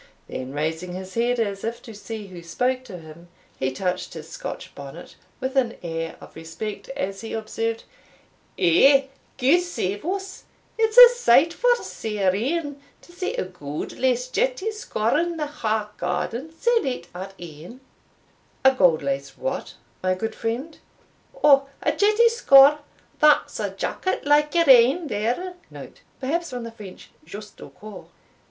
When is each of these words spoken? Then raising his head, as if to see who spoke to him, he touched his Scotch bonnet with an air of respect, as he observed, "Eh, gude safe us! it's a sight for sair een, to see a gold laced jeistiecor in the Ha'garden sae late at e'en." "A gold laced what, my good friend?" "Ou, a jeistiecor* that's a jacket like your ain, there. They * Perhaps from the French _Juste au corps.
Then 0.27 0.51
raising 0.51 0.93
his 0.93 1.13
head, 1.13 1.39
as 1.39 1.63
if 1.63 1.79
to 1.83 1.93
see 1.93 2.25
who 2.25 2.41
spoke 2.41 2.83
to 2.85 2.97
him, 2.97 3.27
he 3.59 3.71
touched 3.71 4.15
his 4.15 4.27
Scotch 4.29 4.73
bonnet 4.73 5.15
with 5.39 5.55
an 5.55 5.77
air 5.83 6.15
of 6.19 6.35
respect, 6.35 6.89
as 6.97 7.21
he 7.21 7.33
observed, 7.33 7.83
"Eh, 8.57 9.03
gude 9.37 9.61
safe 9.61 10.03
us! 10.03 10.45
it's 10.75 10.97
a 10.97 11.15
sight 11.19 11.53
for 11.53 11.75
sair 11.75 12.33
een, 12.33 12.81
to 13.03 13.11
see 13.11 13.35
a 13.35 13.45
gold 13.45 13.91
laced 13.95 14.33
jeistiecor 14.33 15.23
in 15.23 15.37
the 15.37 15.45
Ha'garden 15.45 16.51
sae 16.59 16.81
late 16.81 17.07
at 17.13 17.39
e'en." 17.39 17.79
"A 18.65 18.73
gold 18.73 19.03
laced 19.03 19.37
what, 19.37 19.75
my 20.01 20.15
good 20.15 20.33
friend?" 20.33 20.79
"Ou, 21.45 21.61
a 21.83 21.91
jeistiecor* 21.91 22.79
that's 23.19 23.59
a 23.59 23.69
jacket 23.69 24.25
like 24.25 24.55
your 24.55 24.67
ain, 24.67 25.05
there. 25.05 25.53
They 25.69 25.91
* 26.09 26.19
Perhaps 26.19 26.49
from 26.49 26.63
the 26.63 26.71
French 26.71 27.11
_Juste 27.23 27.61
au 27.61 27.69
corps. 27.69 28.07